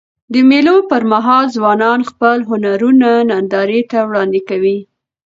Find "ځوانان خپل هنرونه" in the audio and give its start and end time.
1.55-3.09